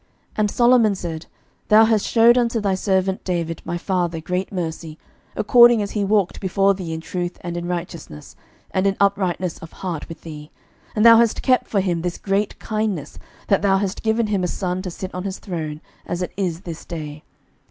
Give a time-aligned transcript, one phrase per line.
[0.01, 0.09] 11:003:006
[0.39, 1.25] And Solomon said,
[1.67, 4.97] Thou hast shewed unto thy servant David my father great mercy,
[5.35, 8.35] according as he walked before thee in truth, and in righteousness,
[8.71, 10.49] and in uprightness of heart with thee;
[10.95, 14.47] and thou hast kept for him this great kindness, that thou hast given him a
[14.47, 17.21] son to sit on his throne, as it is this day.